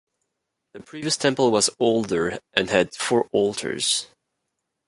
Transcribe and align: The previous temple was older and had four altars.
The 0.73 0.79
previous 0.79 1.15
temple 1.15 1.51
was 1.51 1.69
older 1.79 2.39
and 2.53 2.71
had 2.71 2.95
four 2.95 3.29
altars. 3.31 4.07